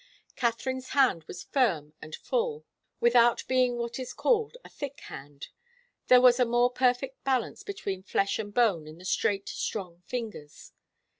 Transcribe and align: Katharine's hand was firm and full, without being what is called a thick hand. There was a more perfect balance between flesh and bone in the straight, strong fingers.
Katharine's 0.35 0.89
hand 0.97 1.25
was 1.25 1.43
firm 1.43 1.93
and 2.01 2.15
full, 2.15 2.65
without 2.99 3.43
being 3.47 3.77
what 3.77 3.99
is 3.99 4.13
called 4.15 4.57
a 4.65 4.67
thick 4.69 4.99
hand. 5.01 5.49
There 6.07 6.19
was 6.19 6.39
a 6.39 6.43
more 6.45 6.71
perfect 6.71 7.23
balance 7.23 7.61
between 7.61 8.01
flesh 8.01 8.39
and 8.39 8.51
bone 8.51 8.87
in 8.87 8.97
the 8.97 9.05
straight, 9.05 9.47
strong 9.47 10.01
fingers. 10.07 10.71